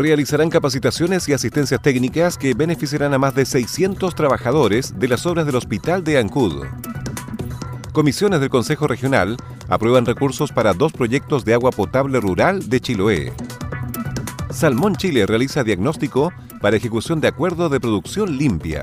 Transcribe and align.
Realizarán 0.00 0.50
capacitaciones 0.50 1.28
y 1.28 1.32
asistencias 1.32 1.82
técnicas 1.82 2.38
que 2.38 2.54
beneficiarán 2.54 3.12
a 3.12 3.18
más 3.18 3.34
de 3.34 3.44
600 3.44 4.14
trabajadores 4.14 4.98
de 4.98 5.08
las 5.08 5.26
obras 5.26 5.46
del 5.46 5.56
Hospital 5.56 6.02
de 6.04 6.18
Ancud. 6.18 6.64
Comisiones 7.92 8.40
del 8.40 8.50
Consejo 8.50 8.86
Regional 8.86 9.36
aprueban 9.68 10.06
recursos 10.06 10.52
para 10.52 10.74
dos 10.74 10.92
proyectos 10.92 11.44
de 11.44 11.54
agua 11.54 11.70
potable 11.70 12.20
rural 12.20 12.68
de 12.68 12.80
Chiloé. 12.80 13.32
Salmón 14.50 14.96
Chile 14.96 15.26
realiza 15.26 15.64
diagnóstico 15.64 16.32
para 16.60 16.76
ejecución 16.76 17.20
de 17.20 17.28
acuerdo 17.28 17.68
de 17.68 17.80
producción 17.80 18.36
limpia. 18.36 18.82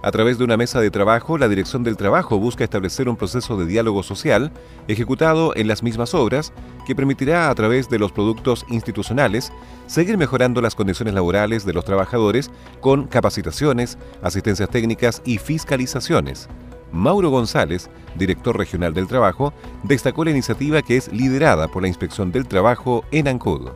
A 0.00 0.12
través 0.12 0.38
de 0.38 0.44
una 0.44 0.56
mesa 0.56 0.80
de 0.80 0.92
trabajo, 0.92 1.38
la 1.38 1.48
Dirección 1.48 1.82
del 1.82 1.96
Trabajo 1.96 2.38
busca 2.38 2.62
establecer 2.62 3.08
un 3.08 3.16
proceso 3.16 3.56
de 3.56 3.66
diálogo 3.66 4.04
social 4.04 4.52
ejecutado 4.86 5.56
en 5.56 5.66
las 5.66 5.82
mismas 5.82 6.14
obras 6.14 6.52
que 6.86 6.94
permitirá 6.94 7.50
a 7.50 7.54
través 7.56 7.88
de 7.88 7.98
los 7.98 8.12
productos 8.12 8.64
institucionales 8.68 9.52
seguir 9.88 10.16
mejorando 10.16 10.60
las 10.60 10.76
condiciones 10.76 11.14
laborales 11.14 11.66
de 11.66 11.72
los 11.72 11.84
trabajadores 11.84 12.48
con 12.80 13.08
capacitaciones, 13.08 13.98
asistencias 14.22 14.68
técnicas 14.68 15.20
y 15.24 15.38
fiscalizaciones. 15.38 16.48
Mauro 16.92 17.30
González, 17.30 17.90
director 18.14 18.56
regional 18.56 18.94
del 18.94 19.08
trabajo, 19.08 19.52
destacó 19.82 20.24
la 20.24 20.30
iniciativa 20.30 20.80
que 20.80 20.96
es 20.96 21.12
liderada 21.12 21.66
por 21.66 21.82
la 21.82 21.88
Inspección 21.88 22.30
del 22.30 22.46
Trabajo 22.46 23.04
en 23.10 23.26
Ancud. 23.26 23.70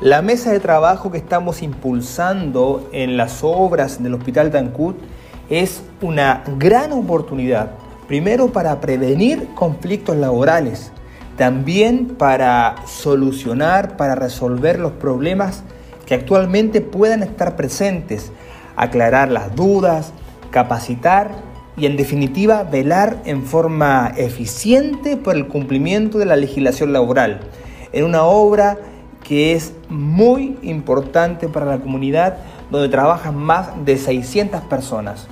La 0.00 0.22
mesa 0.22 0.52
de 0.52 0.60
trabajo 0.60 1.12
que 1.12 1.18
estamos 1.18 1.62
impulsando 1.62 2.88
en 2.92 3.16
las 3.16 3.40
obras 3.42 4.02
del 4.02 4.14
Hospital 4.14 4.50
de 4.50 4.58
Ancud 4.58 4.94
es 5.50 5.82
una 6.02 6.44
gran 6.58 6.92
oportunidad, 6.92 7.72
primero 8.06 8.48
para 8.48 8.80
prevenir 8.80 9.48
conflictos 9.54 10.16
laborales, 10.16 10.92
también 11.36 12.06
para 12.18 12.76
solucionar, 12.86 13.96
para 13.96 14.14
resolver 14.14 14.78
los 14.78 14.92
problemas 14.92 15.62
que 16.06 16.14
actualmente 16.14 16.80
puedan 16.80 17.22
estar 17.22 17.56
presentes, 17.56 18.32
aclarar 18.76 19.30
las 19.30 19.54
dudas, 19.54 20.12
capacitar 20.50 21.30
y 21.76 21.86
en 21.86 21.96
definitiva 21.96 22.64
velar 22.64 23.22
en 23.24 23.44
forma 23.44 24.12
eficiente 24.16 25.16
por 25.16 25.36
el 25.36 25.46
cumplimiento 25.46 26.18
de 26.18 26.26
la 26.26 26.36
legislación 26.36 26.92
laboral, 26.92 27.40
en 27.92 28.04
una 28.04 28.24
obra 28.24 28.78
que 29.22 29.52
es 29.52 29.74
muy 29.88 30.58
importante 30.62 31.48
para 31.48 31.66
la 31.66 31.78
comunidad 31.78 32.38
donde 32.70 32.88
trabajan 32.88 33.36
más 33.36 33.84
de 33.84 33.96
600 33.96 34.62
personas. 34.62 35.28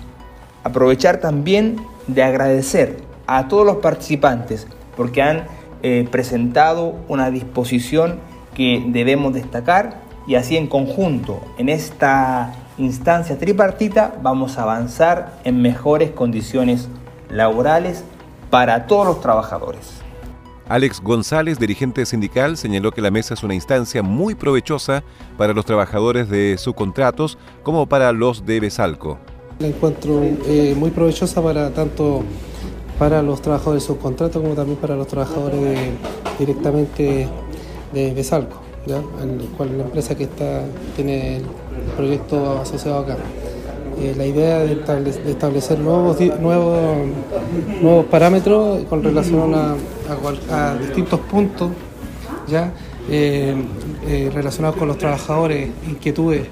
Aprovechar 0.67 1.19
también 1.19 1.77
de 2.09 2.25
agradecer 2.25 2.97
a 3.29 3.47
todos 3.47 3.65
los 3.65 3.77
participantes 3.77 4.67
porque 4.97 5.23
han 5.23 5.45
eh, 5.85 6.09
presentado 6.11 6.97
una 7.07 7.31
disposición 7.31 8.19
que 8.53 8.83
debemos 8.89 9.33
destacar 9.33 10.01
y 10.27 10.35
así 10.35 10.57
en 10.57 10.67
conjunto 10.67 11.41
en 11.57 11.69
esta 11.69 12.53
instancia 12.79 13.39
tripartita 13.39 14.17
vamos 14.23 14.59
a 14.59 14.65
avanzar 14.65 15.39
en 15.45 15.63
mejores 15.63 16.11
condiciones 16.11 16.89
laborales 17.31 18.03
para 18.51 18.89
todos 18.89 19.07
los 19.07 19.21
trabajadores. 19.21 20.03
Alex 20.69 21.01
González, 21.01 21.61
dirigente 21.61 22.05
sindical, 22.07 22.57
señaló 22.57 22.91
que 22.91 23.03
la 23.03 23.13
mesa 23.13 23.35
es 23.35 23.45
una 23.45 23.55
instancia 23.55 24.03
muy 24.03 24.35
provechosa 24.35 25.05
para 25.39 25.53
los 25.53 25.65
trabajadores 25.65 26.29
de 26.29 26.59
subcontratos 26.59 27.39
como 27.63 27.87
para 27.87 28.11
los 28.11 28.45
de 28.45 28.59
Besalco. 28.59 29.21
La 29.59 29.69
encuentro 29.69 30.23
eh, 30.23 30.75
muy 30.77 30.91
provechosa 30.91 31.43
para 31.43 31.71
tanto 31.71 32.23
para 32.99 33.23
los 33.23 33.41
trabajadores 33.41 33.83
de 33.83 33.87
subcontrato 33.87 34.43
como 34.43 34.55
también 34.55 34.77
para 34.79 34.95
los 34.97 35.07
trabajadores 35.07 35.79
directamente 36.39 37.27
de 37.95 38.13
Besalco, 38.13 38.61
la 38.85 39.01
empresa 39.83 40.15
que 40.15 40.25
está 40.25 40.63
tiene 40.95 41.39
el 41.39 41.45
proyecto 41.97 42.59
asociado 42.59 42.99
acá. 42.99 43.17
Eh, 43.99 44.15
la 44.15 44.27
idea 44.27 44.59
de, 44.59 44.73
establecer 45.27 45.79
nuevos, 45.79 46.21
nuevos, 46.39 46.99
nuevos 47.81 48.05
parámetros 48.07 48.85
con 48.85 49.03
relación 49.03 49.55
a, 49.55 50.75
distintos 50.75 51.21
puntos 51.21 51.71
ya 52.47 52.75
eh, 53.09 53.55
relacionados 54.35 54.77
con 54.77 54.89
los 54.89 54.99
trabajadores, 54.99 55.71
inquietudes 55.89 56.47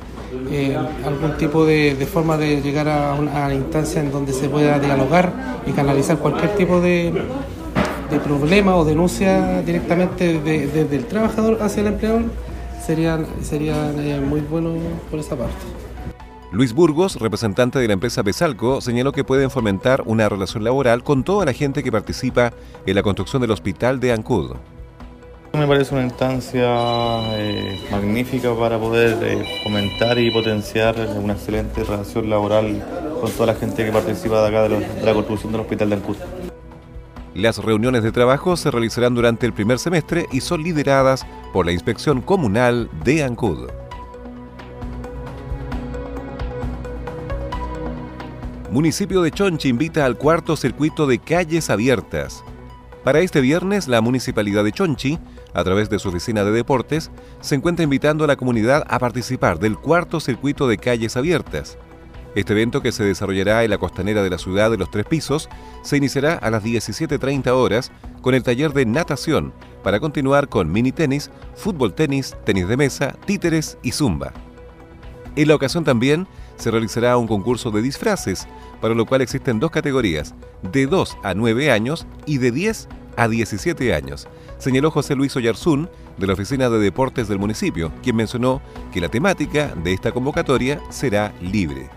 eh, 0.50 0.76
algún 1.04 1.36
tipo 1.36 1.64
de, 1.64 1.94
forma 2.10 2.36
de 2.36 2.60
llegar 2.60 2.88
a 2.88 3.14
una, 3.14 3.52
instancia 3.54 4.00
en 4.00 4.10
donde 4.10 4.32
se 4.32 4.48
pueda 4.48 4.78
dialogar 4.78 5.62
y 5.66 5.72
canalizar 5.72 6.18
cualquier 6.18 6.54
tipo 6.56 6.80
de, 6.80 7.12
problema 8.24 8.76
o 8.76 8.84
denuncia 8.84 9.60
directamente 9.62 10.38
desde 10.40 10.96
el 10.96 11.04
trabajador 11.06 11.60
hacia 11.60 11.80
el 11.80 11.88
empleador, 11.88 12.22
serían, 12.84 13.26
serían 13.42 13.98
eh, 13.98 14.20
muy 14.20 14.40
buenos 14.40 14.78
por 15.10 15.18
esa 15.18 15.34
parte. 15.34 15.56
Luis 16.52 16.72
Burgos, 16.72 17.16
representante 17.16 17.80
de 17.80 17.88
la 17.88 17.94
empresa 17.94 18.22
Besalco, 18.22 18.80
señaló 18.80 19.10
que 19.10 19.24
pueden 19.24 19.50
fomentar 19.50 20.04
una 20.06 20.28
relación 20.28 20.62
laboral 20.62 21.02
con 21.02 21.24
toda 21.24 21.44
la 21.44 21.52
gente 21.52 21.82
que 21.82 21.90
participa 21.90 22.52
en 22.87 22.94
la 22.94 23.02
construcción 23.02 23.42
del 23.42 23.50
hospital 23.50 23.98
de 23.98 24.12
Ancud. 24.12 24.52
Me 25.54 25.68
parece 25.68 25.94
una 25.94 26.02
instancia 26.02 26.66
eh, 27.38 27.80
magnífica 27.88 28.52
para 28.58 28.76
poder 28.76 29.16
eh, 29.22 29.60
fomentar 29.62 30.18
y 30.18 30.30
potenciar 30.32 30.96
una 31.16 31.34
excelente 31.34 31.84
relación 31.84 32.28
laboral 32.28 32.84
con 33.20 33.30
toda 33.30 33.52
la 33.52 33.54
gente 33.54 33.84
que 33.84 33.92
participa 33.92 34.42
de 34.42 34.48
acá 34.48 34.68
de, 34.68 35.04
la 35.04 35.14
construcción 35.14 35.52
del 35.52 35.60
Hospital 35.60 35.90
de 35.90 35.94
Ancud. 35.94 36.16
Las 37.34 37.58
reuniones 37.58 38.02
de 38.02 38.10
trabajo 38.10 38.56
se 38.56 38.72
realizarán 38.72 39.14
durante 39.14 39.46
el 39.46 39.52
primer 39.52 39.78
semestre 39.78 40.26
y 40.32 40.40
son 40.40 40.62
lideradas 40.62 41.24
por 41.52 41.66
la 41.66 41.72
Inspección 41.72 42.20
Comunal 42.20 42.90
de 43.04 43.22
Ancud. 43.22 43.68
Municipio 48.72 49.22
de 49.22 49.30
Chonchi 49.30 49.68
invita 49.68 50.04
al 50.04 50.18
cuarto 50.18 50.56
circuito 50.56 51.06
de 51.06 51.20
calles 51.20 51.70
abiertas. 51.70 52.42
Para 53.04 53.20
este 53.20 53.42
viernes, 53.42 53.86
la 53.86 54.00
Municipalidad 54.00 54.64
de 54.64 54.72
Chonchi 54.72 55.18
a 55.52 55.62
través 55.62 55.90
de 55.90 55.98
su 55.98 56.08
oficina 56.08 56.42
de 56.42 56.50
deportes, 56.50 57.10
se 57.40 57.54
encuentra 57.54 57.84
invitando 57.84 58.24
a 58.24 58.26
la 58.26 58.36
comunidad 58.36 58.82
a 58.88 58.98
participar 58.98 59.58
del 59.58 59.76
cuarto 59.76 60.20
circuito 60.20 60.66
de 60.66 60.78
calles 60.78 61.16
abiertas. 61.16 61.76
Este 62.34 62.54
evento, 62.54 62.80
que 62.80 62.92
se 62.92 63.04
desarrollará 63.04 63.62
en 63.62 63.70
la 63.70 63.78
costanera 63.78 64.22
de 64.22 64.30
la 64.30 64.38
ciudad 64.38 64.70
de 64.70 64.78
los 64.78 64.90
Tres 64.90 65.04
Pisos, 65.04 65.50
se 65.82 65.98
iniciará 65.98 66.34
a 66.34 66.50
las 66.50 66.64
17.30 66.64 67.48
horas 67.50 67.92
con 68.22 68.34
el 68.34 68.42
taller 68.42 68.72
de 68.72 68.86
natación, 68.86 69.52
para 69.84 70.00
continuar 70.00 70.48
con 70.48 70.72
mini 70.72 70.90
tenis, 70.90 71.30
fútbol 71.54 71.94
tenis, 71.94 72.34
tenis 72.44 72.66
de 72.66 72.76
mesa, 72.76 73.14
títeres 73.26 73.76
y 73.82 73.92
zumba. 73.92 74.32
En 75.36 75.48
la 75.48 75.54
ocasión 75.54 75.84
también 75.84 76.26
se 76.56 76.70
realizará 76.70 77.16
un 77.16 77.26
concurso 77.26 77.70
de 77.70 77.82
disfraces, 77.82 78.46
para 78.80 78.94
lo 78.94 79.06
cual 79.06 79.22
existen 79.22 79.60
dos 79.60 79.70
categorías, 79.70 80.34
de 80.72 80.86
2 80.86 81.18
a 81.22 81.34
9 81.34 81.70
años 81.70 82.06
y 82.26 82.38
de 82.38 82.50
10 82.50 82.88
a 83.16 83.28
17 83.28 83.94
años, 83.94 84.26
señaló 84.58 84.90
José 84.90 85.14
Luis 85.14 85.36
Oyarzún 85.36 85.88
de 86.18 86.26
la 86.26 86.32
Oficina 86.32 86.68
de 86.70 86.78
Deportes 86.78 87.28
del 87.28 87.38
municipio, 87.38 87.92
quien 88.02 88.16
mencionó 88.16 88.60
que 88.92 89.00
la 89.00 89.08
temática 89.08 89.74
de 89.82 89.92
esta 89.92 90.12
convocatoria 90.12 90.80
será 90.90 91.32
libre 91.40 91.88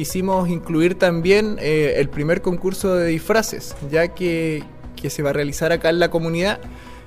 quisimos 0.00 0.48
incluir 0.48 0.94
también 0.94 1.58
eh, 1.60 1.94
el 1.96 2.08
primer 2.08 2.40
concurso 2.40 2.94
de 2.94 3.08
disfraces, 3.08 3.76
ya 3.90 4.08
que, 4.08 4.62
que, 4.96 5.10
se 5.10 5.22
va 5.22 5.30
a 5.30 5.32
realizar 5.32 5.72
acá 5.72 5.90
en 5.90 5.98
la 5.98 6.10
comunidad. 6.10 6.60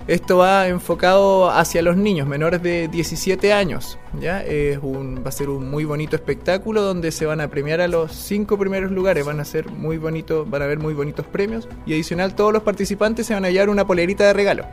Esto 0.07 0.39
va 0.39 0.67
enfocado 0.67 1.49
hacia 1.49 1.81
los 1.81 1.95
niños 1.95 2.27
menores 2.27 2.61
de 2.61 2.89
17 2.89 3.53
años. 3.53 3.97
¿ya? 4.19 4.43
Va 4.43 5.29
a 5.29 5.31
ser 5.31 5.49
un 5.49 5.69
muy 5.69 5.85
bonito 5.85 6.17
espectáculo 6.17 6.81
donde 6.81 7.11
se 7.11 7.25
van 7.25 7.39
a 7.39 7.47
premiar 7.47 7.79
a 7.79 7.87
los 7.87 8.11
cinco 8.11 8.57
primeros 8.57 8.91
lugares. 8.91 9.25
Van 9.25 9.39
a 9.39 9.45
ser 9.45 9.69
muy 9.71 9.97
bonitos, 9.97 10.49
van 10.49 10.61
a 10.61 10.65
haber 10.65 10.79
muy 10.79 10.93
bonitos 10.93 11.25
premios. 11.25 11.69
Y 11.85 11.93
adicional, 11.93 12.35
todos 12.35 12.51
los 12.51 12.63
participantes 12.63 13.27
se 13.27 13.33
van 13.33 13.45
a 13.45 13.49
llevar 13.49 13.69
una 13.69 13.87
polerita 13.87 14.25
de 14.25 14.33
regalo. 14.33 14.65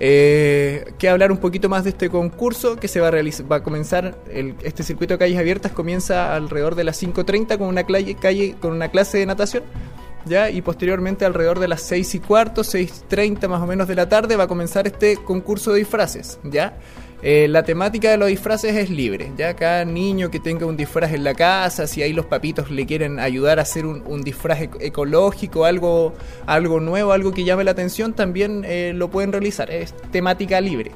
Eh, 0.00 0.92
hablar 1.08 1.32
un 1.32 1.38
poquito 1.38 1.68
más 1.68 1.82
de 1.84 1.90
este 1.90 2.08
concurso 2.08 2.76
que 2.76 2.86
se 2.86 3.00
va 3.00 3.08
a 3.08 3.10
realizar, 3.10 3.50
va 3.50 3.56
a 3.56 3.62
comenzar 3.64 4.16
este 4.62 4.84
circuito 4.84 5.14
de 5.14 5.18
calles 5.18 5.36
abiertas 5.36 5.72
comienza 5.72 6.36
alrededor 6.36 6.76
de 6.76 6.84
las 6.84 7.02
5.30 7.02 7.58
con 7.58 7.66
una 7.66 7.82
calle 7.84 8.54
con 8.60 8.72
una 8.72 8.92
clase 8.92 9.18
de 9.18 9.26
natación 9.26 9.64
y 10.50 10.62
posteriormente 10.62 11.24
alrededor 11.24 11.58
de 11.58 11.68
las 11.68 11.82
6 11.82 12.14
y 12.16 12.20
cuarto 12.20 12.62
6.30 12.62 13.48
más 13.48 13.62
o 13.62 13.66
menos 13.66 13.88
de 13.88 13.94
la 13.94 14.08
tarde 14.08 14.36
va 14.36 14.44
a 14.44 14.48
comenzar 14.48 14.86
este 14.86 15.16
concurso 15.16 15.72
de 15.72 15.80
disfraces 15.80 16.38
ya 16.44 16.78
eh, 17.20 17.48
la 17.48 17.64
temática 17.64 18.10
de 18.10 18.16
los 18.16 18.28
disfraces 18.28 18.76
es 18.76 18.90
libre. 18.90 19.32
Ya 19.36 19.54
cada 19.54 19.84
niño 19.84 20.30
que 20.30 20.38
tenga 20.38 20.66
un 20.66 20.76
disfraz 20.76 21.12
en 21.12 21.24
la 21.24 21.34
casa, 21.34 21.86
si 21.86 22.00
ahí 22.02 22.12
los 22.12 22.26
papitos 22.26 22.70
le 22.70 22.86
quieren 22.86 23.18
ayudar 23.18 23.58
a 23.58 23.62
hacer 23.62 23.86
un, 23.86 24.22
disfraz 24.22 24.60
ecológico, 24.80 25.64
algo, 25.64 26.14
algo 26.46 26.78
nuevo, 26.78 27.12
algo 27.12 27.32
que 27.32 27.44
llame 27.44 27.64
la 27.64 27.72
atención, 27.72 28.12
también 28.12 28.64
eh, 28.64 28.92
lo 28.94 29.10
pueden 29.10 29.32
realizar. 29.32 29.70
Es 29.70 29.94
temática 30.12 30.60
libre. 30.60 30.92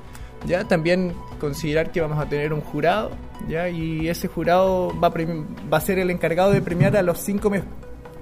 ¿ya? 0.47 0.65
También 0.65 1.13
considerar 1.41 1.91
que 1.91 2.01
vamos 2.01 2.19
a 2.19 2.29
tener 2.29 2.53
un 2.53 2.61
jurado, 2.61 3.11
¿ya? 3.49 3.69
y 3.69 4.09
ese 4.09 4.29
jurado 4.29 4.93
va 5.01 5.09
a, 5.09 5.13
va 5.73 5.79
a 5.79 5.81
ser 5.81 5.99
el 5.99 6.11
encargado 6.11 6.53
de 6.53 6.61
premiar 6.61 6.97
a 6.97 7.03
los 7.03 7.19
cinco 7.19 7.51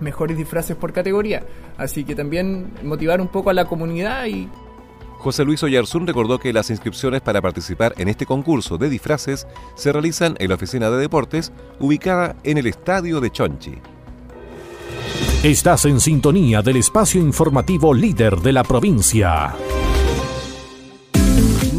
mejores 0.00 0.36
disfraces 0.36 0.76
por 0.76 0.92
categoría. 0.92 1.44
Así 1.76 2.04
que 2.04 2.14
también 2.14 2.72
motivar 2.82 3.20
un 3.20 3.28
poco 3.28 3.50
a 3.50 3.54
la 3.54 3.64
comunidad 3.64 4.26
y 4.26 4.48
José 5.20 5.44
Luis 5.44 5.62
Oyarzún 5.62 6.06
recordó 6.06 6.38
que 6.38 6.52
las 6.52 6.70
inscripciones 6.70 7.20
para 7.20 7.42
participar 7.42 7.92
en 7.98 8.08
este 8.08 8.24
concurso 8.24 8.78
de 8.78 8.88
disfraces 8.88 9.46
se 9.74 9.92
realizan 9.92 10.34
en 10.38 10.48
la 10.48 10.54
oficina 10.54 10.90
de 10.90 10.96
deportes 10.96 11.52
ubicada 11.78 12.36
en 12.42 12.56
el 12.56 12.66
estadio 12.66 13.20
de 13.20 13.30
Chonchi. 13.30 13.74
Estás 15.42 15.84
en 15.84 16.00
sintonía 16.00 16.62
del 16.62 16.76
espacio 16.76 17.20
informativo 17.20 17.92
líder 17.92 18.36
de 18.36 18.52
la 18.52 18.64
provincia. 18.64 19.54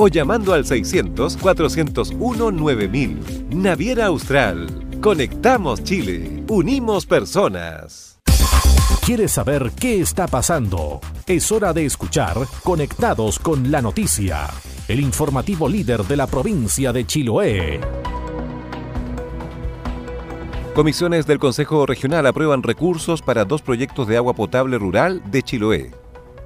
o 0.00 0.08
llamando 0.08 0.52
al 0.54 0.64
600-401-9000. 0.64 3.50
Naviera 3.50 4.06
Austral. 4.06 4.66
Conectamos 5.02 5.84
Chile. 5.84 6.42
Unimos 6.48 7.04
personas. 7.04 8.18
¿Quieres 9.04 9.32
saber 9.32 9.72
qué 9.78 10.00
está 10.00 10.26
pasando? 10.26 11.02
Es 11.26 11.52
hora 11.52 11.74
de 11.74 11.84
escuchar 11.84 12.38
Conectados 12.62 13.38
con 13.38 13.70
la 13.70 13.82
Noticia, 13.82 14.48
el 14.88 15.00
informativo 15.00 15.68
líder 15.68 16.04
de 16.04 16.16
la 16.16 16.26
provincia 16.26 16.94
de 16.94 17.06
Chiloé. 17.06 17.80
Comisiones 20.74 21.26
del 21.26 21.38
Consejo 21.38 21.84
Regional 21.84 22.26
aprueban 22.26 22.62
recursos 22.62 23.20
para 23.20 23.44
dos 23.44 23.60
proyectos 23.60 24.08
de 24.08 24.16
agua 24.16 24.32
potable 24.32 24.78
rural 24.78 25.22
de 25.30 25.42
Chiloé. 25.42 25.99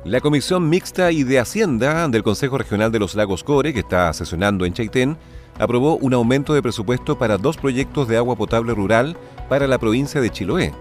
La 0.04 0.20
Comisión 0.20 0.68
Mixta 0.68 1.12
y 1.12 1.22
de 1.22 1.38
Hacienda 1.38 2.06
del 2.08 2.22
Consejo 2.22 2.58
Regional 2.58 2.92
de 2.92 2.98
los 2.98 3.14
Lagos 3.14 3.42
Core, 3.42 3.72
que 3.72 3.80
está 3.80 4.12
sesionando 4.12 4.66
en 4.66 4.74
Chaitén, 4.74 5.16
aprobó 5.58 5.96
un 5.96 6.12
aumento 6.12 6.52
de 6.52 6.60
presupuesto 6.60 7.16
para 7.18 7.38
dos 7.38 7.56
proyectos 7.56 8.06
de 8.06 8.18
agua 8.18 8.36
potable 8.36 8.74
rural 8.74 9.16
para 9.48 9.66
la 9.66 9.78
provincia 9.78 10.20
de 10.20 10.28
Chiloé. 10.28 10.74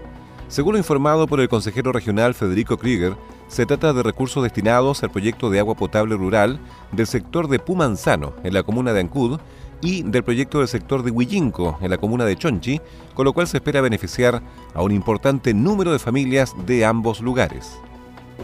Según 0.48 0.74
lo 0.74 0.78
informado 0.78 1.26
por 1.26 1.40
el 1.40 1.48
consejero 1.48 1.90
regional 1.90 2.34
Federico 2.34 2.76
Krieger, 2.76 3.16
se 3.48 3.64
trata 3.64 3.94
de 3.94 4.02
recursos 4.02 4.42
destinados 4.42 5.02
al 5.02 5.10
proyecto 5.10 5.48
de 5.48 5.58
agua 5.58 5.74
potable 5.74 6.16
rural 6.16 6.60
del 6.92 7.06
sector 7.06 7.48
de 7.48 7.58
Pumanzano, 7.58 8.34
en 8.44 8.52
la 8.52 8.62
comuna 8.62 8.92
de 8.92 9.00
Ancud, 9.00 9.40
y 9.80 10.02
del 10.02 10.22
proyecto 10.22 10.58
del 10.58 10.68
sector 10.68 11.02
de 11.02 11.10
Huillinco, 11.10 11.78
en 11.80 11.88
la 11.88 11.96
comuna 11.96 12.26
de 12.26 12.36
Chonchi, 12.36 12.78
con 13.14 13.24
lo 13.24 13.32
cual 13.32 13.46
se 13.46 13.56
espera 13.56 13.80
beneficiar 13.80 14.42
a 14.74 14.82
un 14.82 14.92
importante 14.92 15.54
número 15.54 15.92
de 15.92 15.98
familias 15.98 16.54
de 16.66 16.84
ambos 16.84 17.22
lugares. 17.22 17.78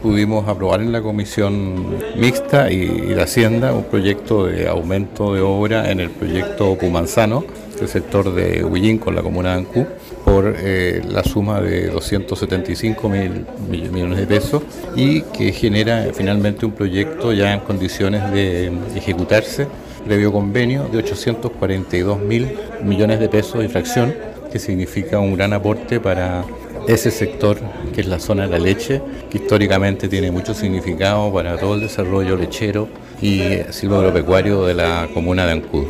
Pudimos 0.01 0.47
aprobar 0.47 0.81
en 0.81 0.91
la 0.91 1.01
comisión 1.01 1.97
mixta 2.15 2.71
y, 2.71 2.85
de 2.87 3.21
Hacienda 3.21 3.73
un 3.73 3.83
proyecto 3.85 4.45
de 4.45 4.67
aumento 4.67 5.33
de 5.33 5.41
obra 5.41 5.91
en 5.91 5.99
el 5.99 6.09
proyecto 6.09 6.77
Pumanzano, 6.77 7.43
del 7.79 7.87
sector 7.87 8.33
de 8.33 8.63
Huillinco, 8.63 9.09
en 9.09 9.15
la 9.15 9.23
comuna 9.23 9.53
de 9.53 9.59
Ancud 9.59 9.85
por 10.23 10.55
eh, 10.57 11.01
la 11.09 11.23
suma 11.23 11.61
de 11.61 11.87
275 11.87 13.09
mil 13.09 13.45
millones 13.69 14.19
de 14.19 14.27
pesos 14.27 14.61
y 14.95 15.21
que 15.21 15.51
genera 15.51 16.07
finalmente 16.13 16.65
un 16.65 16.73
proyecto 16.73 17.33
ya 17.33 17.53
en 17.53 17.59
condiciones 17.61 18.31
de 18.31 18.71
ejecutarse 18.95 19.67
previo 20.05 20.31
convenio 20.31 20.87
de 20.91 20.97
842 20.99 22.19
mil 22.19 22.57
millones 22.83 23.19
de 23.19 23.29
pesos 23.29 23.61
de 23.61 23.69
fracción, 23.69 24.13
que 24.51 24.59
significa 24.59 25.19
un 25.19 25.35
gran 25.35 25.53
aporte 25.53 25.99
para 25.99 26.43
ese 26.87 27.11
sector 27.11 27.57
que 27.93 28.01
es 28.01 28.07
la 28.07 28.19
zona 28.19 28.43
de 28.43 28.49
la 28.49 28.59
leche, 28.59 29.01
que 29.29 29.37
históricamente 29.37 30.07
tiene 30.07 30.31
mucho 30.31 30.53
significado 30.53 31.31
para 31.33 31.57
todo 31.57 31.75
el 31.75 31.81
desarrollo 31.81 32.35
lechero 32.35 32.87
y 33.21 33.41
silvagropecuario 33.69 34.65
de 34.65 34.73
la 34.73 35.07
comuna 35.13 35.45
de 35.45 35.51
Ancud. 35.53 35.85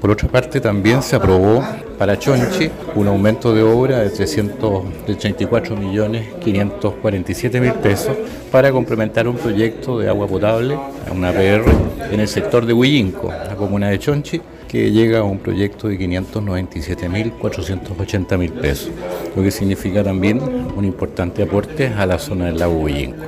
Por 0.00 0.10
otra 0.10 0.28
parte, 0.28 0.60
también 0.60 1.02
se 1.02 1.16
aprobó 1.16 1.64
para 1.98 2.18
Chonchi 2.18 2.70
un 2.94 3.08
aumento 3.08 3.54
de 3.54 3.62
obra 3.62 4.00
de 4.00 4.10
384 4.10 5.76
millones 5.76 6.26
547 6.44 7.60
mil 7.60 7.72
pesos 7.72 8.14
para 8.52 8.70
complementar 8.70 9.26
un 9.28 9.36
proyecto 9.36 9.98
de 9.98 10.08
agua 10.08 10.26
potable, 10.26 10.78
una 11.10 11.32
PR, 11.32 11.64
en 12.12 12.20
el 12.20 12.28
sector 12.28 12.66
de 12.66 12.74
Huillinco, 12.74 13.30
la 13.30 13.56
comuna 13.56 13.88
de 13.88 13.98
Chonchi, 13.98 14.42
que 14.74 14.90
llega 14.90 15.20
a 15.20 15.22
un 15.22 15.38
proyecto 15.38 15.86
de 15.86 15.96
597 15.96 17.08
mil 17.08 17.30
480 17.34 18.36
mil 18.36 18.52
pesos, 18.54 18.90
lo 19.36 19.40
que 19.40 19.52
significa 19.52 20.02
también 20.02 20.40
un 20.74 20.84
importante 20.84 21.44
aporte 21.44 21.86
a 21.86 22.04
la 22.06 22.18
zona 22.18 22.46
del 22.46 22.58
lago 22.58 22.80
Huillinco. 22.80 23.22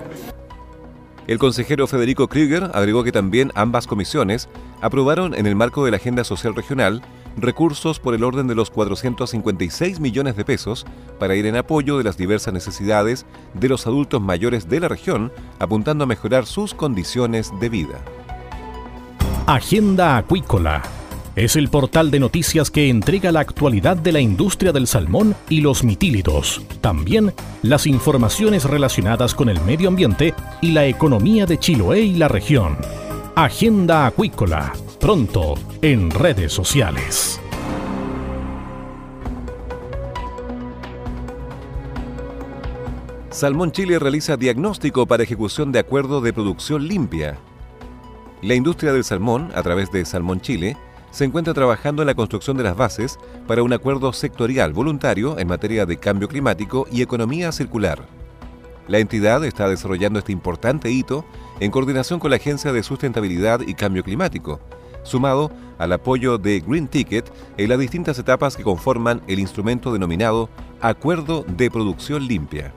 El 1.29 1.39
consejero 1.39 1.87
Federico 1.87 2.27
Krieger 2.27 2.69
agregó 2.75 3.05
que 3.05 3.13
también 3.13 3.53
ambas 3.55 3.87
comisiones 3.87 4.49
aprobaron 4.81 5.35
en 5.35 5.47
el 5.47 5.55
marco 5.55 5.85
de 5.85 5.93
la 5.93 5.99
Agenda 5.99 6.25
Social 6.25 6.53
Regional 6.57 7.01
recursos 7.37 8.01
por 8.01 8.17
el 8.17 8.25
orden 8.25 8.49
de 8.49 8.57
los 8.57 8.71
456 8.71 10.01
millones 10.01 10.35
de 10.35 10.45
pesos 10.45 10.85
para 11.21 11.37
ir 11.37 11.47
en 11.47 11.55
apoyo 11.55 11.97
de 11.97 12.03
las 12.03 12.17
diversas 12.17 12.55
necesidades 12.55 13.25
de 13.55 13.69
los 13.69 13.87
adultos 13.87 14.21
mayores 14.21 14.69
de 14.69 14.81
la 14.81 14.89
región, 14.89 15.33
apuntando 15.61 16.03
a 16.03 16.09
mejorar 16.09 16.45
sus 16.45 16.75
condiciones 16.75 17.53
de 17.61 17.69
vida. 17.69 18.01
Agenda 19.47 20.17
Acuícola 20.17 20.83
es 21.37 21.55
el 21.55 21.69
portal 21.69 22.11
de 22.11 22.19
noticias 22.19 22.71
que 22.71 22.89
entrega 22.89 23.31
la 23.31 23.41
actualidad 23.41 23.99
de 23.99 24.11
la 24.11 24.21
industria 24.21 24.73
del 24.73 24.87
salmón 24.87 25.37
y 25.51 25.61
los 25.61 25.85
mitílidos. 25.85 26.63
También 26.81 27.35
las 27.63 27.87
informaciones 27.87 28.65
relacionadas 28.65 29.35
con 29.35 29.51
el 29.51 29.61
medio 29.61 29.89
ambiente 29.89 30.33
y 30.63 30.73
la 30.73 30.87
economía 30.87 31.45
de 31.45 31.59
Chiloé 31.59 32.01
y 32.01 32.15
la 32.15 32.29
región. 32.29 32.79
Agenda 33.35 34.07
Acuícola, 34.07 34.73
pronto 34.99 35.57
en 35.83 36.11
redes 36.11 36.55
sociales. 36.55 37.39
Salmón 43.29 43.73
Chile 43.73 43.99
realiza 43.99 44.39
diagnóstico 44.39 45.05
para 45.05 45.25
ejecución 45.25 45.71
de 45.71 45.81
acuerdo 45.81 46.23
de 46.23 46.33
producción 46.33 46.89
limpia. 46.89 47.37
La 48.41 48.55
industria 48.55 48.95
del 48.95 49.05
salmón, 49.05 49.51
a 49.55 49.63
través 49.63 49.93
de 49.93 50.07
Salmón 50.07 50.41
Chile, 50.41 50.79
se 51.17 51.25
encuentra 51.25 51.55
trabajando 51.55 52.03
en 52.03 52.09
la 52.09 52.15
construcción 52.15 52.59
de 52.59 52.63
las 52.63 52.77
bases 52.77 53.19
para 53.47 53.63
un 53.63 53.73
acuerdo 53.73 54.13
sectorial 54.13 54.75
voluntario 54.75 55.39
en 55.39 55.49
materia 55.49 55.87
de 55.87 55.97
cambio 55.97 56.29
climático 56.29 56.87
y 56.93 57.01
economía 57.01 57.53
circular. 57.53 58.07
La 58.87 58.99
entidad 58.99 59.43
está 59.43 59.67
desarrollando 59.67 60.19
este 60.19 60.33
importante 60.33 60.91
hito 60.91 61.25
en 61.59 61.71
coordinación 61.71 62.21
con 62.21 62.29
la 62.29 62.37
Agencia 62.37 62.71
de 62.71 62.83
Sustentabilidad 62.83 63.63
y 63.67 63.73
Cambio 63.73 64.05
Climático, 64.05 64.61
sumado 65.05 65.51
al 65.79 65.95
apoyo 65.95 66.37
de 66.37 66.61
Green 66.61 66.87
Ticket 66.87 67.33
en 67.57 67.71
las 67.71 67.79
distintas 67.79 68.19
etapas 68.19 68.55
que 68.55 68.63
conforman 68.63 69.23
el 69.27 69.39
instrumento 69.39 69.95
denominado 69.95 70.51
Acuerdo 70.83 71.47
de 71.49 71.71
Producción 71.71 72.27
Limpia. 72.27 72.75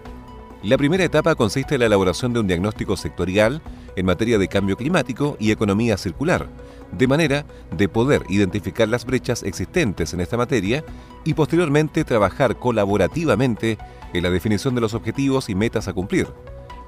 La 0.64 0.78
primera 0.78 1.04
etapa 1.04 1.36
consiste 1.36 1.76
en 1.76 1.82
la 1.82 1.88
elaboración 1.88 2.32
de 2.32 2.40
un 2.40 2.48
diagnóstico 2.48 2.96
sectorial 2.96 3.62
en 3.98 4.06
materia 4.06 4.38
de 4.38 4.48
cambio 4.48 4.78
climático 4.78 5.36
y 5.42 5.52
economía 5.52 5.98
circular, 5.98 6.48
de 6.92 7.08
manera 7.08 7.46
de 7.76 7.88
poder 7.88 8.24
identificar 8.30 8.88
las 8.88 9.06
brechas 9.06 9.44
existentes 9.44 10.14
en 10.14 10.22
esta 10.22 10.38
materia 10.38 10.84
y 11.24 11.34
posteriormente 11.34 12.04
trabajar 12.04 12.58
colaborativamente 12.58 13.78
en 14.14 14.24
la 14.24 14.30
definición 14.30 14.76
de 14.76 14.82
los 14.82 14.94
objetivos 14.94 15.50
y 15.50 15.56
metas 15.56 15.88
a 15.88 15.94
cumplir. 15.94 16.28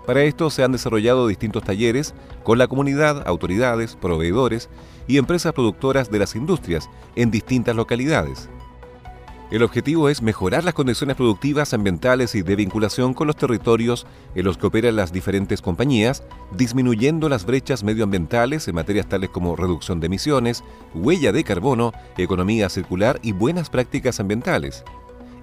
Para 0.05 0.24
esto 0.24 0.50
se 0.50 0.63
han 0.63 0.72
desarrollado 0.72 1.27
distintos 1.27 1.63
talleres 1.63 2.15
con 2.43 2.58
la 2.58 2.67
comunidad, 2.67 3.27
autoridades, 3.27 3.96
proveedores 3.96 4.70
y 5.08 5.17
empresas 5.17 5.53
productoras 5.53 6.10
de 6.10 6.20
las 6.20 6.36
industrias 6.36 6.89
en 7.15 7.29
distintas 7.29 7.75
localidades. 7.75 8.50
El 9.51 9.63
objetivo 9.63 10.08
es 10.08 10.22
mejorar 10.22 10.63
las 10.63 10.74
condiciones 10.74 11.17
productivas, 11.17 11.74
ambientales 11.74 12.36
y 12.36 12.41
de 12.41 12.55
vinculación 12.55 13.13
con 13.13 13.27
los 13.27 13.36
territorios 13.36 14.08
en 14.34 14.46
los 14.46 14.58
que 14.58 14.67
operan 14.67 14.96
las 14.96 15.12
diferentes 15.12 15.62
compañías, 15.62 16.24
disminuyendo 16.55 17.27
las 17.27 17.46
brechas 17.46 17.84
medioambientales 17.84 18.70
en 18.70 18.75
materias 18.75 19.10
tales 19.10 19.29
como 19.29 19.58
reducción 19.58 20.00
de 20.00 20.05
emisiones, 20.05 20.63
huella 20.93 21.34
de 21.34 21.43
carbono, 21.43 21.91
economía 22.17 22.70
circular 22.70 23.20
y 23.22 23.34
buenas 23.34 23.70
prácticas 23.70 24.22
ambientales. 24.22 24.86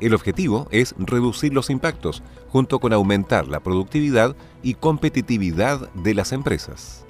El 0.00 0.14
objetivo 0.14 0.68
es 0.70 0.94
reducir 0.96 1.52
los 1.52 1.68
impactos, 1.68 2.22
junto 2.48 2.78
con 2.78 2.94
aumentar 2.94 3.46
la 3.46 3.60
productividad 3.60 4.34
y 4.62 4.72
competitividad 4.72 5.92
de 5.92 6.14
las 6.14 6.32
empresas. 6.32 7.04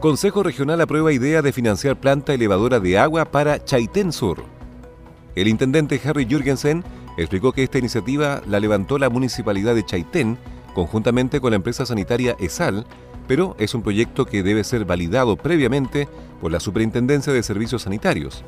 Consejo 0.00 0.44
Regional 0.44 0.80
aprueba 0.80 1.12
idea 1.12 1.42
de 1.42 1.52
financiar 1.52 1.98
planta 1.98 2.32
elevadora 2.32 2.78
de 2.78 2.96
agua 2.96 3.24
para 3.24 3.64
Chaitén 3.64 4.12
Sur. 4.12 4.44
El 5.34 5.48
intendente 5.48 6.00
Harry 6.04 6.24
Jürgensen 6.24 6.84
explicó 7.16 7.50
que 7.50 7.64
esta 7.64 7.78
iniciativa 7.78 8.40
la 8.46 8.60
levantó 8.60 8.96
la 8.98 9.10
municipalidad 9.10 9.74
de 9.74 9.84
Chaitén 9.84 10.38
conjuntamente 10.72 11.40
con 11.40 11.50
la 11.50 11.56
empresa 11.56 11.84
sanitaria 11.84 12.36
ESAL, 12.38 12.86
pero 13.26 13.56
es 13.58 13.74
un 13.74 13.82
proyecto 13.82 14.24
que 14.24 14.44
debe 14.44 14.62
ser 14.62 14.84
validado 14.84 15.36
previamente 15.36 16.08
por 16.40 16.52
la 16.52 16.60
Superintendencia 16.60 17.32
de 17.32 17.42
Servicios 17.42 17.82
Sanitarios. 17.82 18.44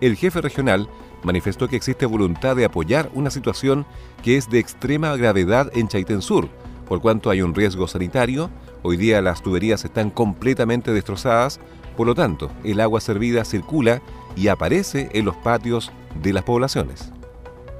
El 0.00 0.16
jefe 0.16 0.40
regional 0.40 0.88
manifestó 1.24 1.68
que 1.68 1.76
existe 1.76 2.06
voluntad 2.06 2.56
de 2.56 2.64
apoyar 2.64 3.10
una 3.12 3.28
situación 3.28 3.84
que 4.22 4.38
es 4.38 4.48
de 4.48 4.60
extrema 4.60 5.14
gravedad 5.16 5.70
en 5.74 5.88
Chaitén 5.88 6.22
Sur, 6.22 6.48
por 6.88 7.00
cuanto 7.00 7.30
hay 7.30 7.42
un 7.42 7.54
riesgo 7.54 7.88
sanitario, 7.88 8.50
hoy 8.82 8.96
día 8.96 9.22
las 9.22 9.42
tuberías 9.42 9.84
están 9.84 10.10
completamente 10.10 10.92
destrozadas, 10.92 11.60
por 11.96 12.06
lo 12.06 12.14
tanto 12.14 12.50
el 12.64 12.80
agua 12.80 13.00
servida 13.00 13.44
circula 13.44 14.02
y 14.36 14.48
aparece 14.48 15.08
en 15.12 15.24
los 15.24 15.36
patios 15.36 15.92
de 16.22 16.32
las 16.32 16.44
poblaciones. 16.44 17.10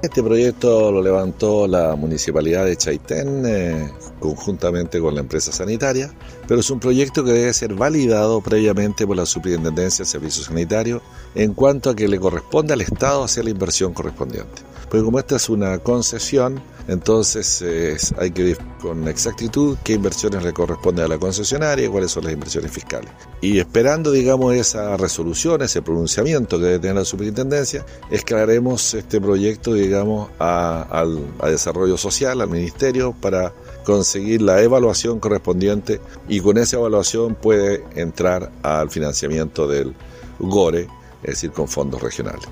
Este 0.01 0.21
proyecto 0.21 0.91
lo 0.91 1.01
levantó 1.01 1.67
la 1.67 1.95
municipalidad 1.95 2.65
de 2.65 2.75
Chaitén 2.75 3.43
eh, 3.47 3.91
conjuntamente 4.19 4.99
con 4.99 5.15
la 5.15 5.21
empresa 5.21 5.51
sanitaria, 5.51 6.13
pero 6.47 6.59
es 6.59 6.69
un 6.69 6.79
proyecto 6.79 7.23
que 7.23 7.31
debe 7.31 7.53
ser 7.53 7.73
validado 7.73 8.39
previamente 8.41 9.07
por 9.07 9.15
la 9.15 9.25
Superintendencia 9.25 10.03
de 10.03 10.11
Servicios 10.11 10.45
Sanitarios 10.45 11.01
en 11.33 11.55
cuanto 11.55 11.89
a 11.89 11.95
que 11.95 12.07
le 12.07 12.19
corresponde 12.19 12.73
al 12.73 12.81
Estado 12.81 13.23
hacer 13.23 13.45
la 13.45 13.49
inversión 13.49 13.93
correspondiente. 13.93 14.61
Porque 14.83 15.03
como 15.03 15.17
esta 15.17 15.37
es 15.37 15.49
una 15.49 15.79
concesión, 15.79 16.61
entonces 16.87 18.13
hay 18.17 18.31
que 18.31 18.43
ver 18.43 18.57
con 18.81 19.07
exactitud 19.07 19.77
qué 19.83 19.93
inversiones 19.93 20.43
le 20.43 20.53
corresponden 20.53 21.05
a 21.05 21.07
la 21.07 21.17
concesionaria 21.17 21.85
y 21.85 21.89
cuáles 21.89 22.11
son 22.11 22.25
las 22.25 22.33
inversiones 22.33 22.71
fiscales. 22.71 23.09
Y 23.41 23.59
esperando, 23.59 24.11
digamos, 24.11 24.53
esa 24.53 24.95
resolución, 24.97 25.61
ese 25.61 25.81
pronunciamiento 25.81 26.59
que 26.59 26.65
debe 26.65 26.79
tener 26.79 26.95
la 26.97 27.05
superintendencia, 27.05 27.85
escalaremos 28.11 28.93
este 28.93 29.19
proyecto, 29.19 29.73
digamos, 29.73 30.29
a, 30.39 31.03
a 31.39 31.49
desarrollo 31.49 31.97
social, 31.97 32.41
al 32.41 32.49
ministerio, 32.49 33.15
para 33.19 33.53
conseguir 33.83 34.41
la 34.41 34.61
evaluación 34.61 35.19
correspondiente 35.19 36.01
y 36.27 36.39
con 36.39 36.57
esa 36.57 36.77
evaluación 36.77 37.35
puede 37.35 37.83
entrar 37.95 38.51
al 38.63 38.89
financiamiento 38.89 39.67
del 39.67 39.95
GORE, 40.39 40.87
es 41.23 41.29
decir, 41.29 41.51
con 41.51 41.67
fondos 41.67 42.01
regionales. 42.01 42.45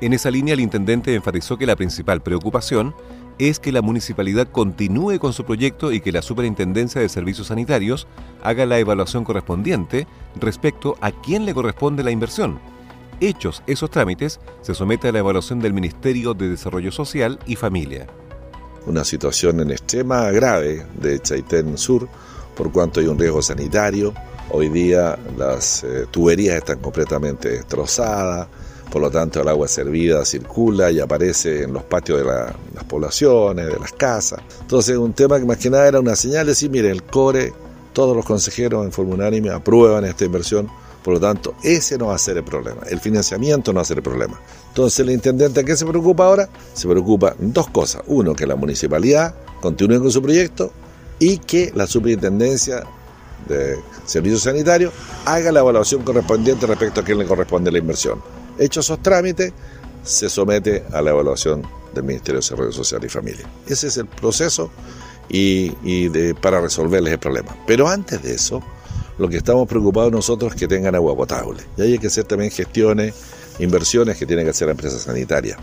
En 0.00 0.12
esa 0.12 0.30
línea, 0.30 0.54
el 0.54 0.60
intendente 0.60 1.14
enfatizó 1.14 1.56
que 1.56 1.66
la 1.66 1.76
principal 1.76 2.20
preocupación 2.20 2.94
es 3.38 3.58
que 3.58 3.72
la 3.72 3.82
municipalidad 3.82 4.48
continúe 4.48 5.18
con 5.18 5.32
su 5.32 5.44
proyecto 5.44 5.92
y 5.92 6.00
que 6.00 6.12
la 6.12 6.22
Superintendencia 6.22 7.00
de 7.00 7.08
Servicios 7.08 7.48
Sanitarios 7.48 8.06
haga 8.42 8.66
la 8.66 8.78
evaluación 8.78 9.24
correspondiente 9.24 10.06
respecto 10.40 10.96
a 11.00 11.10
quién 11.10 11.44
le 11.44 11.54
corresponde 11.54 12.04
la 12.04 12.10
inversión. 12.10 12.58
Hechos 13.20 13.62
esos 13.66 13.90
trámites, 13.90 14.40
se 14.62 14.74
somete 14.74 15.08
a 15.08 15.12
la 15.12 15.20
evaluación 15.20 15.60
del 15.60 15.72
Ministerio 15.72 16.34
de 16.34 16.48
Desarrollo 16.48 16.92
Social 16.92 17.38
y 17.46 17.56
Familia. 17.56 18.06
Una 18.86 19.04
situación 19.04 19.60
en 19.60 19.70
extrema 19.70 20.30
grave 20.30 20.84
de 21.00 21.18
Chaitén 21.20 21.78
Sur, 21.78 22.08
por 22.54 22.70
cuanto 22.70 23.00
hay 23.00 23.06
un 23.06 23.18
riesgo 23.18 23.40
sanitario. 23.40 24.12
Hoy 24.50 24.68
día 24.68 25.18
las 25.38 25.84
eh, 25.84 26.06
tuberías 26.10 26.56
están 26.56 26.80
completamente 26.80 27.48
destrozadas, 27.48 28.48
por 28.94 29.02
lo 29.02 29.10
tanto 29.10 29.40
el 29.40 29.48
agua 29.48 29.66
servida 29.66 30.24
circula 30.24 30.88
y 30.88 31.00
aparece 31.00 31.64
en 31.64 31.72
los 31.72 31.82
patios 31.82 32.20
de 32.20 32.24
las 32.26 32.84
poblaciones, 32.84 33.66
de 33.66 33.76
las 33.76 33.90
casas. 33.90 34.38
Entonces 34.60 34.96
un 34.96 35.12
tema 35.12 35.36
que 35.40 35.44
más 35.44 35.58
que 35.58 35.68
nada 35.68 35.88
era 35.88 35.98
una 35.98 36.14
señal 36.14 36.46
de 36.46 36.52
decir, 36.52 36.70
mire, 36.70 36.92
el 36.92 37.02
CORE, 37.02 37.52
todos 37.92 38.14
los 38.14 38.24
consejeros 38.24 38.84
en 38.84 38.92
forma 38.92 39.14
unánime 39.14 39.50
aprueban 39.50 40.04
esta 40.04 40.24
inversión, 40.24 40.68
por 41.02 41.14
lo 41.14 41.18
tanto 41.18 41.56
ese 41.64 41.98
no 41.98 42.06
va 42.06 42.14
a 42.14 42.18
ser 42.18 42.36
el 42.36 42.44
problema, 42.44 42.82
el 42.88 43.00
financiamiento 43.00 43.72
no 43.72 43.78
va 43.78 43.82
a 43.82 43.84
ser 43.84 43.96
el 43.96 44.04
problema. 44.04 44.40
Entonces 44.68 45.00
el 45.00 45.10
intendente, 45.10 45.64
qué 45.64 45.76
se 45.76 45.86
preocupa 45.86 46.26
ahora? 46.26 46.48
Se 46.72 46.86
preocupa 46.86 47.34
dos 47.36 47.68
cosas. 47.70 48.02
Uno, 48.06 48.32
que 48.32 48.46
la 48.46 48.54
municipalidad 48.54 49.34
continúe 49.60 49.98
con 49.98 50.12
su 50.12 50.22
proyecto 50.22 50.70
y 51.18 51.38
que 51.38 51.72
la 51.74 51.88
superintendencia 51.88 52.84
de 53.48 53.76
servicios 54.06 54.42
sanitarios 54.42 54.92
haga 55.24 55.50
la 55.50 55.58
evaluación 55.58 56.04
correspondiente 56.04 56.64
respecto 56.64 57.00
a 57.00 57.04
quién 57.04 57.18
le 57.18 57.26
corresponde 57.26 57.72
la 57.72 57.78
inversión. 57.78 58.43
Hechos 58.58 58.86
esos 58.86 59.02
trámites, 59.02 59.52
se 60.04 60.28
somete 60.28 60.84
a 60.92 61.00
la 61.00 61.10
evaluación 61.10 61.62
del 61.94 62.04
Ministerio 62.04 62.40
de 62.40 62.44
Desarrollo 62.44 62.72
Social 62.72 63.04
y 63.04 63.08
Familia. 63.08 63.48
Ese 63.66 63.88
es 63.88 63.96
el 63.96 64.06
proceso 64.06 64.70
y, 65.28 65.70
para 66.34 66.60
resolverles 66.60 67.14
el 67.14 67.18
problema. 67.18 67.56
Pero 67.66 67.88
antes 67.88 68.22
de 68.22 68.34
eso, 68.34 68.62
lo 69.18 69.28
que 69.28 69.38
estamos 69.38 69.66
preocupados 69.68 70.12
nosotros 70.12 70.52
es 70.52 70.58
que 70.58 70.68
tengan 70.68 70.94
agua 70.94 71.16
potable. 71.16 71.62
Y 71.76 71.82
hay 71.82 71.98
que 71.98 72.08
hacer 72.08 72.24
también 72.24 72.50
gestiones, 72.50 73.14
inversiones 73.58 74.18
que 74.18 74.26
tiene 74.26 74.44
que 74.44 74.50
hacer 74.50 74.66
la 74.66 74.72
empresa 74.72 74.98
sanitaria. 74.98 75.56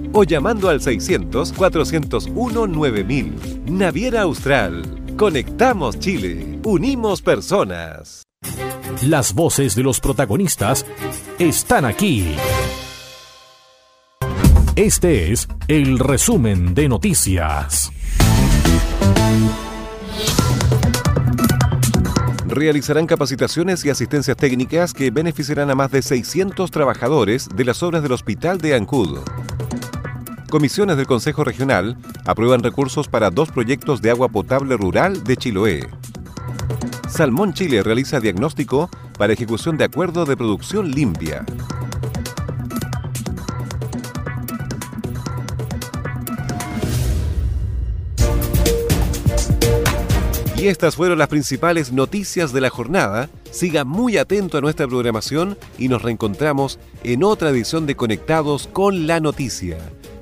o 0.13 0.23
llamando 0.23 0.69
al 0.69 0.81
600 0.81 1.53
401 1.53 2.67
9000. 2.67 3.63
Naviera 3.67 4.21
Austral. 4.21 4.83
Conectamos 5.17 5.99
Chile. 5.99 6.59
Unimos 6.63 7.21
personas. 7.21 8.23
Las 9.07 9.33
voces 9.33 9.75
de 9.75 9.83
los 9.83 9.99
protagonistas 9.99 10.85
están 11.39 11.85
aquí. 11.85 12.35
Este 14.75 15.31
es 15.31 15.47
el 15.67 15.99
resumen 15.99 16.73
de 16.73 16.87
noticias. 16.87 17.91
Realizarán 22.47 23.07
capacitaciones 23.07 23.83
y 23.85 23.89
asistencias 23.89 24.37
técnicas 24.37 24.93
que 24.93 25.09
beneficiarán 25.09 25.69
a 25.69 25.75
más 25.75 25.91
de 25.91 26.01
600 26.01 26.69
trabajadores 26.69 27.47
de 27.55 27.65
las 27.65 27.81
obras 27.81 28.03
del 28.03 28.11
Hospital 28.11 28.59
de 28.59 28.75
Ancud. 28.75 29.19
Comisiones 30.51 30.97
del 30.97 31.07
Consejo 31.07 31.45
Regional 31.45 31.97
aprueban 32.25 32.61
recursos 32.61 33.07
para 33.07 33.31
dos 33.31 33.49
proyectos 33.49 34.01
de 34.01 34.11
agua 34.11 34.27
potable 34.27 34.75
rural 34.75 35.23
de 35.23 35.37
Chiloé. 35.37 35.87
Salmón 37.09 37.53
Chile 37.53 37.81
realiza 37.81 38.19
diagnóstico 38.19 38.89
para 39.17 39.31
ejecución 39.31 39.77
de 39.77 39.85
acuerdo 39.85 40.25
de 40.25 40.35
producción 40.35 40.91
limpia. 40.91 41.45
Y 50.57 50.67
estas 50.67 50.97
fueron 50.97 51.17
las 51.17 51.29
principales 51.29 51.93
noticias 51.93 52.51
de 52.51 52.59
la 52.59 52.69
jornada. 52.69 53.29
Siga 53.51 53.85
muy 53.85 54.17
atento 54.17 54.57
a 54.57 54.61
nuestra 54.61 54.85
programación 54.85 55.57
y 55.77 55.87
nos 55.87 56.01
reencontramos 56.01 56.77
en 57.05 57.23
otra 57.23 57.51
edición 57.51 57.85
de 57.85 57.95
Conectados 57.95 58.67
con 58.67 59.07
la 59.07 59.21
Noticia. 59.21 59.77